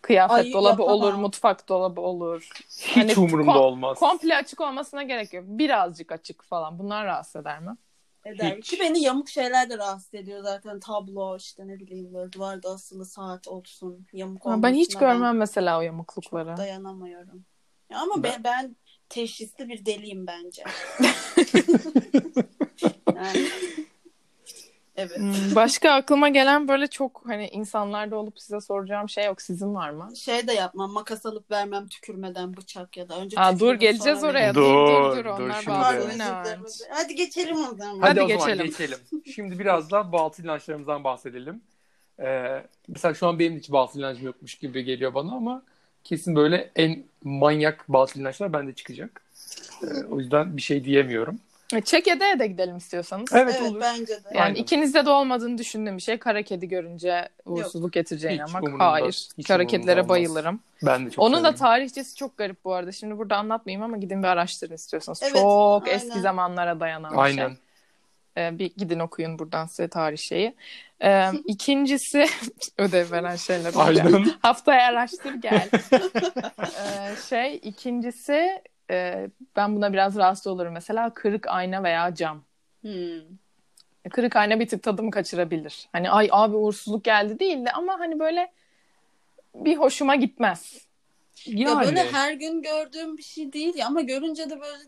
[0.08, 0.94] Kıyafet Ay, dolabı yapamam.
[0.94, 2.50] olur, mutfak dolabı olur.
[2.70, 4.00] Hiç Hani umurumda kom- olmaz.
[4.00, 5.44] Komple açık olmasına gerek yok.
[5.48, 6.80] Birazcık açık falan.
[6.80, 7.78] Bunlar rahatsız eder mi?
[8.26, 8.58] Eder.
[8.58, 8.70] Hiç.
[8.70, 10.80] Ki beni yamuk şeyler de rahatsız ediyor zaten.
[10.80, 14.08] Tablo işte ne bileyim böyle duvarda asılı saat olsun.
[14.14, 16.58] Yamuk Ha, ben hiç görmem mesela o yamuklukları.
[16.58, 17.46] dayanamıyorum.
[17.90, 18.76] Ya ama ben, ben
[19.10, 20.64] teşhisli bir deliyim bence.
[23.16, 23.48] yani,
[24.98, 25.18] evet.
[25.18, 29.42] Hmm, Başka aklıma gelen böyle çok hani insanlarda olup size soracağım şey yok.
[29.42, 30.16] Sizin var mı?
[30.16, 30.92] Şey de yapmam.
[30.92, 33.20] Makas alıp vermem tükürmeden bıçak ya da.
[33.20, 34.56] Önce Aa, dur geleceğiz sonra oraya.
[34.56, 35.26] Dur dur Dur, dur.
[35.26, 35.68] dur, Onlar şimdi.
[35.78, 36.10] bağlı.
[36.90, 38.00] Hadi geçelim o zaman.
[38.00, 38.66] Hadi, Hadi o zaman geçelim.
[38.66, 38.98] geçelim.
[39.36, 41.62] Şimdi biraz da batıl inançlarımızdan bahsedelim.
[42.20, 45.64] Ee, mesela şu an benim hiç batıl inancım yokmuş gibi geliyor bana ama
[46.04, 49.22] kesin böyle en manyak batıl inançlar bende çıkacak.
[49.84, 51.40] Ee, o yüzden bir şey diyemiyorum.
[51.76, 53.30] E, Çekede'ye de gidelim istiyorsanız.
[53.34, 53.82] Evet, Evet olur.
[53.82, 54.28] bence de.
[54.34, 54.56] Yani Aynen.
[54.56, 59.28] ikinizde de olmadığını düşündüğüm bir şey kara kedi görünce uğursuzluk getireceğine ama hayır.
[59.38, 60.10] Hiç kara kedilere olmaz.
[60.10, 60.60] bayılırım.
[60.86, 61.58] Ben de çok Onun da severim.
[61.60, 62.92] tarihçesi çok garip bu arada.
[62.92, 65.20] Şimdi burada anlatmayayım ama gidin bir araştırın istiyorsanız.
[65.24, 65.96] Evet, çok aynen.
[65.98, 67.48] eski zamanlara dayanan bir Aynen.
[67.48, 67.58] şey.
[68.38, 70.56] Ee, bir gidin okuyun buradan size tarih şeyi.
[71.04, 72.26] Ee, ikincisi
[72.78, 73.74] ödev veren şeyler.
[73.76, 74.26] Aynen.
[74.42, 75.70] Haftaya araştır gel.
[75.94, 80.74] Ee, şey ikincisi e, ben buna biraz rahatsız olurum.
[80.74, 82.44] Mesela kırık ayna veya cam.
[82.82, 83.22] Hmm.
[84.12, 85.90] Kırık ayna bir tık tadımı kaçırabilir.
[85.92, 88.52] Hani ay abi uğursuzluk geldi değil de ama hani böyle
[89.56, 90.88] bir hoşuma gitmez.
[91.46, 91.86] Ya Yani.
[91.86, 94.84] böyle her gün gördüğüm bir şey değil ya ama görünce de böyle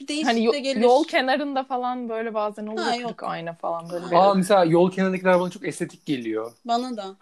[0.00, 0.80] değişik Hani de gelir.
[0.80, 3.22] yol kenarında falan böyle bazen oluyor Ha, yok.
[3.22, 4.16] ayna falan böyle.
[4.18, 6.52] Aa mesela yol kenarındakiler bana çok estetik geliyor.
[6.64, 7.16] Bana da.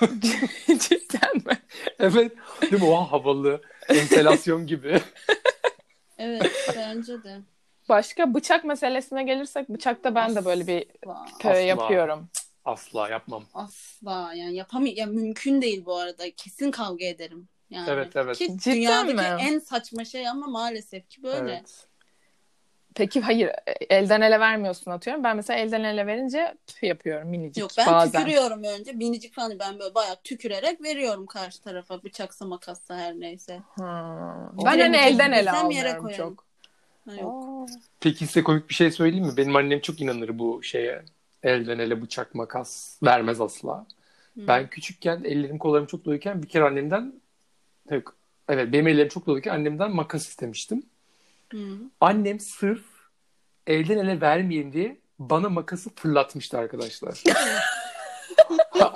[0.66, 1.58] Cidden mi?
[1.98, 2.32] Evet.
[2.62, 2.88] Değil mi?
[2.88, 3.60] Oha havalı.
[3.88, 5.00] Entelasyon gibi.
[6.18, 7.40] Evet bence de.
[7.88, 11.38] Başka bıçak meselesine gelirsek bıçakta ben de böyle bir Asla.
[11.38, 11.60] köy Asla.
[11.60, 12.28] yapıyorum.
[12.64, 13.44] Asla yapmam.
[13.54, 16.24] Asla yani yapamay ya mümkün değil bu arada.
[16.36, 17.48] Kesin kavga ederim.
[17.74, 17.90] Yani.
[17.90, 18.38] Evet, evet.
[18.38, 19.48] Ki Cidden dünyadaki mi?
[19.50, 21.52] en saçma şey ama maalesef ki böyle.
[21.52, 21.86] Evet.
[22.94, 23.50] Peki hayır
[23.90, 25.24] elden ele vermiyorsun atıyorum.
[25.24, 28.20] Ben mesela elden ele verince püf yapıyorum minicik Yok ben bazen.
[28.20, 28.92] tükürüyorum önce.
[28.92, 32.02] Minicik falan ben böyle bayağı tükürerek veriyorum karşı tarafa.
[32.02, 33.60] Bıçaksa makassa her neyse.
[33.78, 34.52] Ha.
[34.58, 36.44] O Ben hani elden ele almıyorum çok.
[37.08, 37.68] Ha, yok.
[38.00, 39.36] Peki size komik bir şey söyleyeyim mi?
[39.36, 41.02] Benim annem çok inanır bu şeye.
[41.42, 43.86] Elden ele bıçak makas vermez asla.
[44.34, 44.48] Hmm.
[44.48, 47.12] Ben küçükken ellerim kollarım çok doluyken bir kere annemden
[47.90, 48.16] yok.
[48.48, 50.82] Evet benim ellerim çok doluyken annemden makas istemiştim.
[51.52, 51.58] Hı.
[52.00, 52.84] Annem sırf
[53.66, 57.22] elden ele vermeyeyim diye bana makası fırlatmıştı arkadaşlar.
[57.34, 58.90] Ha?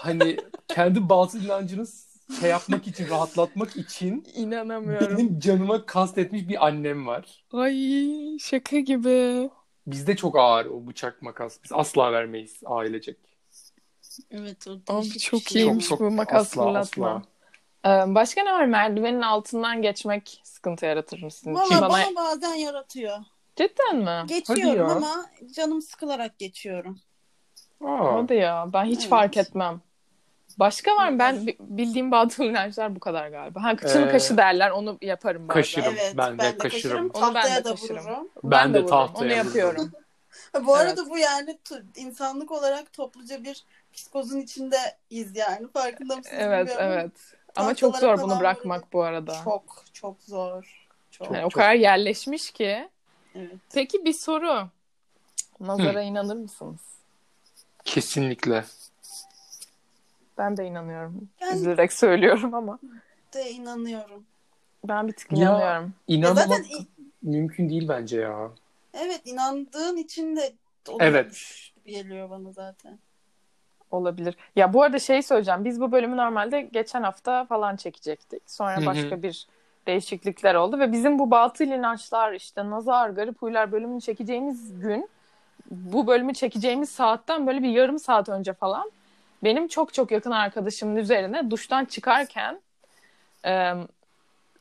[0.00, 0.36] Hani
[0.68, 1.86] kendi batıl inancını
[2.40, 5.18] şey yapmak için, rahatlatmak için İnanamıyorum.
[5.18, 7.44] benim canıma kastetmiş bir annem var.
[7.52, 9.50] Ay şaka gibi.
[9.86, 11.58] Bizde çok ağır o bıçak makas.
[11.64, 13.16] Biz asla vermeyiz ailecek.
[14.30, 15.62] Evet o Abi çok şey.
[15.62, 17.24] iyiymiş Çok, bu çok makas asla, fırlatma.
[17.84, 18.02] asla.
[18.04, 18.64] Ee, başka ne var?
[18.64, 21.54] Merdivenin altından geçmek sıkıntı yaratır mısın?
[21.54, 21.88] Valla bana...
[21.88, 23.18] bana bazen yaratıyor.
[23.56, 24.26] Cidden mi?
[24.26, 27.00] Geçiyorum ama canım sıkılarak geçiyorum.
[27.84, 28.66] Aa, Hadi ya.
[28.72, 29.08] Ben hiç Evet.
[29.10, 29.80] fark etmem.
[30.58, 31.18] Başka var mı?
[31.18, 31.46] Ben Evet.
[31.46, 33.62] bi- bildiğim batıl inançlar bu kadar galiba.
[33.62, 34.70] Ha kıçını Ee, kaşı derler.
[34.70, 35.60] Onu yaparım bazen.
[35.60, 35.94] kaşırım.
[35.98, 37.08] Evet ben de ben de kaşırım.
[37.08, 37.10] kaşırım.
[37.28, 38.04] Onu ben de kaşırım.
[38.04, 38.28] vururum.
[38.44, 38.90] Ben, de vururum.
[38.90, 39.92] tahtaya Onu yapıyorum.
[40.54, 40.88] Bu Evet.
[40.88, 41.58] arada bu yani
[41.96, 45.68] insanlık olarak topluca bir psikozun içindeyiz yani.
[45.72, 46.92] Farkında mısınız evet bilmiyorum.
[46.92, 47.12] evet.
[47.56, 49.40] Ama Tahtalara çok zor bunu bırakmak bu arada.
[49.44, 50.88] Çok çok zor.
[51.10, 51.26] Çok.
[51.26, 51.34] Çok.
[51.36, 52.88] Yani o kadar yerleşmiş ki.
[53.34, 53.54] Evet.
[53.74, 54.68] Peki bir soru.
[55.60, 56.80] Nazara inanır mısınız?
[57.84, 58.64] Kesinlikle.
[60.38, 61.28] Ben de inanıyorum.
[61.40, 62.78] Ben- Üzülerek söylüyorum ama.
[63.34, 64.24] De inanıyorum.
[64.84, 65.94] Ben bir tık Ya- inanıyorum.
[66.08, 66.86] Ya İnanmamak zaten i-
[67.22, 68.50] mümkün değil bence ya.
[68.94, 70.52] evet inandığın için de
[71.00, 71.54] Evet.
[71.86, 72.98] geliyor bana zaten.
[73.92, 74.36] Olabilir.
[74.56, 75.64] Ya bu arada şey söyleyeceğim.
[75.64, 78.42] Biz bu bölümü normalde geçen hafta falan çekecektik.
[78.46, 79.46] Sonra başka bir
[79.86, 85.08] değişiklikler oldu ve bizim bu batıl inançlar işte nazar, garip huylar bölümünü çekeceğimiz gün
[85.70, 88.90] bu bölümü çekeceğimiz saatten böyle bir yarım saat önce falan
[89.44, 92.60] benim çok çok yakın arkadaşımın üzerine duştan çıkarken
[93.44, 93.72] e,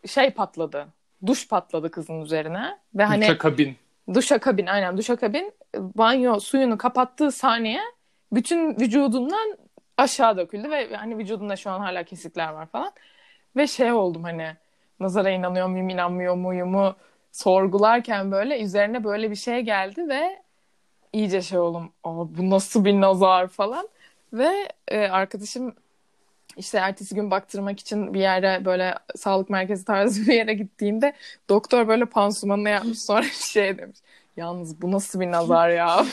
[0.07, 0.87] şey patladı.
[1.25, 3.37] Duş patladı kızın üzerine ve hani Hani...
[3.37, 3.75] kabin.
[4.13, 7.81] Duşakabin aynen duşakabin banyo suyunu kapattığı saniye
[8.31, 9.57] bütün vücudundan
[9.97, 12.91] aşağı döküldü ve hani vücudunda şu an hala kesikler var falan.
[13.55, 14.55] Ve şey oldum hani
[14.99, 16.95] nazara inanıyor muyum inanmıyor muyumu
[17.31, 20.41] sorgularken böyle üzerine böyle bir şey geldi ve
[21.13, 21.59] iyice şey.
[21.59, 23.89] Aa, bu nasıl bir nazar falan.
[24.33, 25.75] Ve e, arkadaşım
[26.57, 31.13] işte ertesi gün baktırmak için bir yere böyle sağlık merkezi tarzı bir yere gittiğinde
[31.49, 33.97] doktor böyle pansumanını yapmış sonra şey demiş.
[34.37, 36.05] Yalnız bu nasıl bir nazar ya?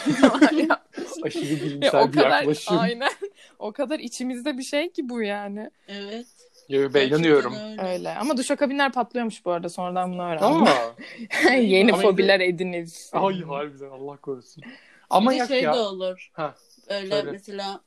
[1.23, 2.79] Aşırı Ya bilimsel o bir kadar yaklaşım.
[2.79, 3.11] aynen.
[3.59, 5.71] O kadar içimizde bir şey ki bu yani.
[5.89, 6.27] Evet.
[6.69, 7.55] Yo, ben inanıyorum.
[7.55, 7.83] öyle.
[7.93, 8.15] Öyle.
[8.15, 9.69] Ama duşakabinler patlıyormuş bu arada.
[9.69, 10.63] Sonradan bunu öğrendim.
[10.63, 11.53] Aa.
[11.55, 13.11] Yeni Ama fobiler ediniz.
[13.13, 14.65] Ay harbiden Allah korusun.
[15.11, 15.75] Ama bir de şey ya.
[15.75, 16.31] de olur.
[16.33, 16.55] Ha,
[16.89, 17.31] Öyle söyle.
[17.31, 17.81] mesela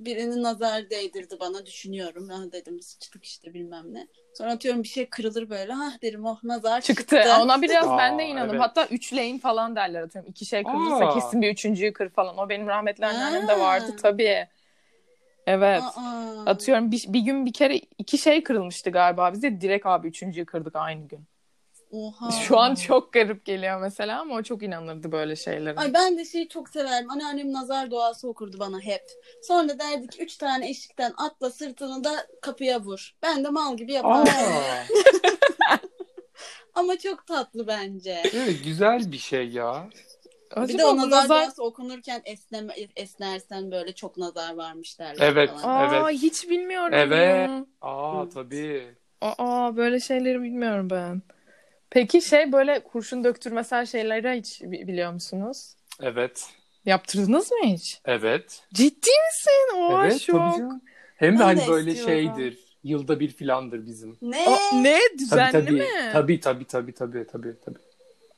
[0.00, 2.28] birinin nazar değdirdi bana düşünüyorum.
[2.28, 4.06] Ha dedim sıçtık işte bilmem ne.
[4.34, 5.72] Sonra atıyorum bir şey kırılır böyle.
[5.72, 7.02] Ha derim oh nazar çıktı.
[7.02, 7.36] Çıktı.
[7.40, 8.50] Ona biraz Aa, ben de inanırım.
[8.50, 8.60] evet.
[8.60, 10.30] Hatta üçleyin falan derler atıyorum.
[10.30, 11.14] İki şey kırılırsa Aa.
[11.14, 12.38] kesin bir üçüncüyü kır falan.
[12.38, 13.60] O benim rahmetli anneannemde Ha.
[13.60, 14.46] vardı tabii.
[15.46, 15.82] Evet.
[15.82, 16.44] Aa.
[16.46, 19.60] Atıyorum bir, bir gün bir kere iki şey kırılmıştı galiba bize.
[19.60, 21.20] Direkt abi üçüncüyü kırdık aynı gün.
[21.90, 22.30] Oha.
[22.30, 25.78] Şu an çok garip geliyor mesela ama o çok inanırdı böyle şeylere.
[25.78, 27.10] Ay ben de şeyi çok severim.
[27.10, 29.02] Anneannem nazar duası okurdu bana hep.
[29.42, 33.14] Sonra derdi ki üç tane eşikten atla sırtını da kapıya vur.
[33.22, 34.32] Ben de mal gibi yapardım.
[34.32, 34.84] Aa.
[36.74, 38.22] Ama çok tatlı bence.
[38.34, 39.88] Evet güzel bir şey ya.
[40.50, 45.32] Acaba bir de o bu nazar duası okunurken esneme, esnersen böyle çok nazar varmış derler
[45.32, 45.50] Evet.
[45.50, 45.62] falan.
[45.62, 46.22] Aa Evet.
[46.22, 46.94] hiç bilmiyorum.
[46.94, 47.48] Evet.
[47.48, 47.66] bunu.
[47.80, 48.94] Aa tabii.
[49.20, 51.22] Aa böyle şeyleri bilmiyorum ben.
[51.90, 55.74] Peki şey böyle kurşun döktürmesel şeyleri hiç bi- biliyor musunuz?
[56.00, 56.46] Evet.
[56.84, 58.00] Yaptırdınız mı hiç?
[58.04, 58.62] Evet.
[58.74, 59.76] Ciddi misin?
[59.76, 60.36] Oha evet şok.
[60.36, 60.80] tabii canım.
[61.16, 62.34] Hem de Ben hani de böyle istiyorum.
[62.36, 62.58] şeydir.
[62.84, 64.16] Yılda bir filandır bizim.
[64.22, 64.46] Ne?
[64.48, 64.98] Aa, ne?
[65.08, 65.72] Tabii Düzenli tabii.
[65.72, 65.84] mi?
[66.12, 67.78] Tabii tabii tabii tabii tabii tabii.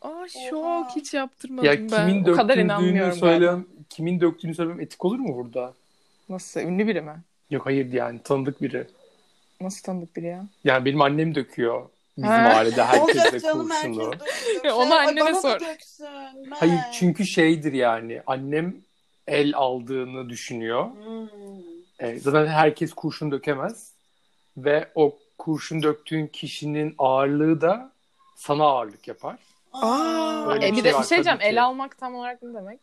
[0.03, 0.97] Aa şok Oha.
[0.97, 1.87] hiç yaptırmadım Ya ben.
[2.09, 3.85] kimin o kadar inanmıyorum söylemem, galiba.
[3.91, 5.75] kimin döktüğünü söylemem etik olur mu burada?
[6.29, 6.61] Nasıl?
[6.61, 7.17] Ünlü biri mi?
[7.51, 8.87] Yok hayır yani tanıdık biri.
[9.61, 10.47] Nasıl tanıdık biri ya?
[10.65, 11.89] Yani benim annem döküyor.
[12.17, 12.35] Bizim Ha.
[12.37, 13.47] ailede herkes de.
[14.65, 15.59] Ya onu Ay, annene sor.
[16.51, 18.77] Hayır çünkü şeydir yani annem
[19.27, 20.85] el aldığını düşünüyor.
[20.85, 21.29] Hmm.
[21.99, 23.93] E, zaten herkes kurşun dökemez.
[24.57, 27.93] Ve o kurşun döktüğün kişinin ağırlığı da
[28.37, 29.37] sana ağırlık yapar.
[29.73, 31.39] Aa, Öyle e, bir bir şey de bir şey diyeceğim.
[31.39, 31.45] ki.
[31.45, 32.81] El almak tam olarak ne demek?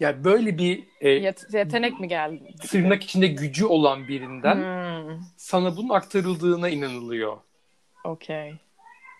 [0.00, 2.54] Yani böyle bir e, Yet- yetenek mi geldi?
[2.68, 7.36] tırnak içinde gücü olan birinden Hmm, sana bunun aktarıldığına inanılıyor.
[8.04, 8.54] Okey.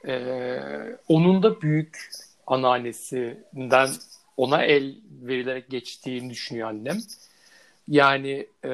[0.06, 0.60] Ee,
[1.08, 2.10] onun da büyük
[2.46, 3.88] anneannesinden
[4.36, 6.98] ona el verilerek geçtiğini düşünüyor annem.
[7.88, 8.70] Yani e,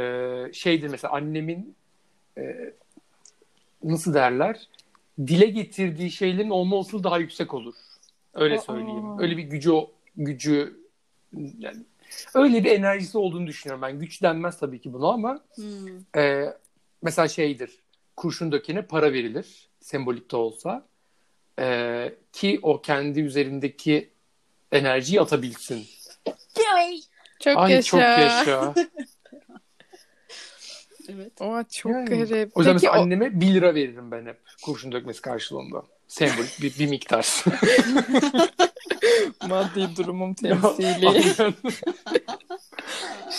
[0.52, 1.74] şeydir mesela annemin
[2.38, 2.74] e,
[3.84, 4.68] nasıl derler
[5.18, 7.74] dile getirdiği şeylerin olma olasılığı daha yüksek olur.
[8.34, 8.62] Öyle Aa.
[8.62, 9.18] söyleyeyim.
[9.18, 9.72] Öyle bir gücü
[10.16, 10.80] gücü
[11.58, 11.76] yani
[12.34, 13.98] öyle bir enerjisi olduğunu düşünüyorum ben.
[13.98, 16.22] Güç denmez tabii ki buna ama Hmm.
[16.22, 16.56] ee,
[17.02, 17.70] mesela şeydir.
[18.16, 19.68] Kurşun dökene para verilir.
[19.80, 20.86] Sembolik de olsa.
[21.58, 24.10] Ee, ki o kendi üzerindeki
[24.72, 25.86] enerjiyi atabilsin.
[27.40, 27.82] Çok Ay yaşa.
[27.90, 28.74] çok yaşa.
[31.08, 31.32] Evet.
[31.40, 32.08] Oha çok Yani.
[32.08, 32.56] garip.
[32.56, 34.38] O yüzden Peki mesela o- anneme 1 lira veririm ben hep.
[34.64, 35.82] Kurşun dökmesi karşılığında.
[36.08, 37.44] Sembolik bir, bir miktar.
[39.48, 41.34] maddi durumum temsili.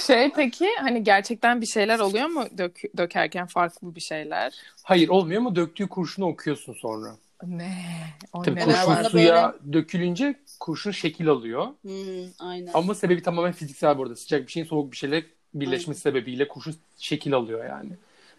[0.07, 4.53] Şey peki hani gerçekten bir şeyler oluyor mu dök- dökerken farklı bir şeyler?
[4.83, 7.17] Hayır olmuyor ama döktüğü kurşunu okuyorsun sonra.
[7.43, 7.73] Ne?
[8.33, 9.03] O Tabii kurşun var?
[9.03, 11.67] suya dökülünce kurşun şekil alıyor.
[11.81, 11.93] Hmm,
[12.39, 12.71] aynen.
[12.73, 14.15] Ama sebebi tamamen fiziksel bu arada.
[14.15, 17.89] Sıcak bir şeyin soğuk bir şeyle birleşmesi sebebiyle kurşun şekil alıyor yani.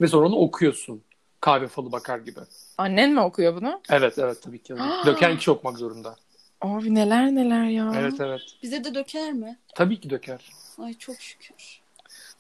[0.00, 1.02] Ve sonra onu okuyorsun.
[1.40, 2.40] Kahve falı bakar gibi.
[2.78, 3.80] Annen mi okuyor bunu?
[3.90, 4.74] Evet evet tabii ki.
[5.06, 6.16] Döken kişi okumak zorunda.
[6.60, 7.92] Abi neler neler ya.
[7.96, 8.40] Evet evet.
[8.62, 9.58] Bize de döker mi?
[9.74, 10.52] Tabii ki döker.
[10.78, 11.80] Ay çok şükür.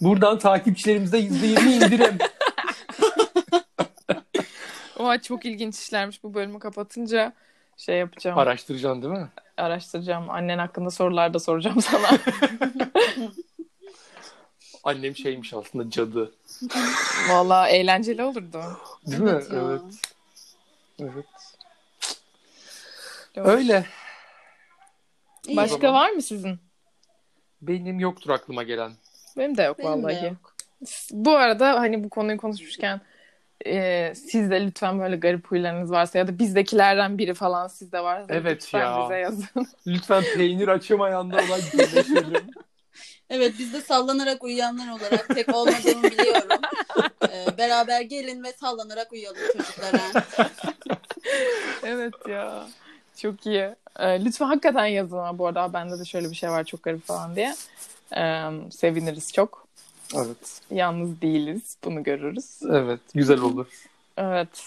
[0.00, 2.18] Buradan takipçilerimize %20 indirim.
[4.98, 7.32] Oha çok ilginç işlermiş bu bölümü kapatınca
[7.76, 8.38] şey yapacağım.
[8.38, 9.28] Araştıracaksın değil mi?
[9.56, 10.30] Araştıracağım.
[10.30, 12.08] Annen hakkında sorular da soracağım sana.
[14.84, 16.32] Annem şeymiş aslında cadı.
[17.28, 18.62] Vallahi eğlenceli olurdu.
[19.06, 19.56] Değil Evet mi?
[19.56, 19.62] ya.
[19.62, 19.82] Evet.
[20.98, 21.24] Evet.
[23.36, 23.86] Öyle.
[25.46, 25.56] İyi.
[25.56, 26.58] Başka var mı sizin?
[27.62, 28.92] Benim yoktur aklıma gelen.
[29.36, 30.24] Benim de yok Benim de vallahi.
[30.24, 30.54] yok.
[31.10, 33.00] Bu arada hani bu konuyu konuşmuşken
[33.66, 38.34] e, siz de lütfen böyle garip huylarınız varsa ya da bizdekilerden biri falan sizde varsa
[38.34, 39.04] Evet lütfen ya.
[39.04, 39.66] bize yazın.
[39.86, 42.50] Lütfen peynir açamayanlar olan birleşelim.
[43.30, 46.60] Evet biz de sallanarak uyuyanlar olarak tek olmadığımı biliyorum.
[47.32, 50.24] Ee, beraber gelin ve sallanarak uyuyalım çocuklara.
[51.84, 52.66] evet ya.
[53.16, 53.74] Çok iyi.
[53.98, 57.06] E, lütfen hakikaten yazın ama bu arada bende de şöyle bir şey var çok garip
[57.06, 57.54] falan diye.
[58.16, 59.67] E, seviniriz çok.
[60.16, 60.60] Evet.
[60.70, 61.76] Yalnız değiliz.
[61.84, 62.60] Bunu görürüz.
[62.70, 63.00] Evet.
[63.14, 63.66] Güzel olur.
[64.16, 64.66] Evet.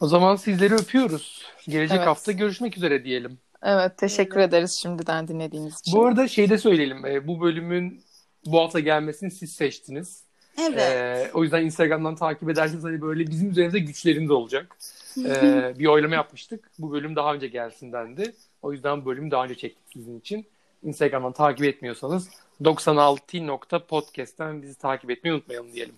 [0.00, 1.42] O zaman sizleri öpüyoruz.
[1.68, 2.06] Gelecek Evet.
[2.06, 3.38] hafta görüşmek üzere diyelim.
[3.62, 3.98] Evet.
[3.98, 5.92] Teşekkür ederiz şimdiden dinlediğiniz için.
[5.98, 7.06] Bu arada şey de söyleyelim.
[7.06, 8.02] e, Bu bölümün
[8.46, 10.22] bu hafta gelmesini siz seçtiniz.
[10.60, 10.78] Evet.
[10.78, 14.76] E, o yüzden Instagram'dan takip ederseniz hani böyle bizim üzerimizde güçleriniz olacak.
[15.18, 16.70] E, bir oylama yapmıştık.
[16.78, 18.32] Bu bölüm daha önce gelsin dendi.
[18.62, 20.46] O yüzden bölümü daha önce çektik sizin için.
[20.82, 22.28] Instagram'dan takip etmiyorsanız
[22.62, 25.94] 96.podcast'ten bizi takip etmeyi unutmayalım diyelim.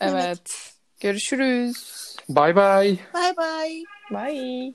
[0.00, 0.74] Evet.
[1.00, 2.00] Görüşürüz.
[2.28, 2.98] Bye bye.
[3.14, 3.84] Bye bye.
[4.10, 4.74] Bye.